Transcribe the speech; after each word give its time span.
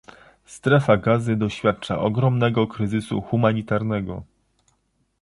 Strefa 0.45 0.97
Gazy 0.97 1.35
doświadcza 1.37 1.99
ogromnego 1.99 2.67
kryzysu 2.67 3.21
humanitarnego 3.21 4.23